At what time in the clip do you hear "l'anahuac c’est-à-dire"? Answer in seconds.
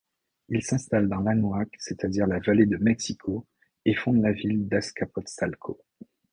1.19-2.25